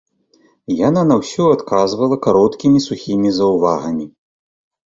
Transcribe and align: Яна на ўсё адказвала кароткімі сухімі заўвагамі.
Яна 0.87 1.01
на 1.09 1.15
ўсё 1.19 1.45
адказвала 1.57 2.17
кароткімі 2.29 2.79
сухімі 2.87 3.29
заўвагамі. 3.39 4.05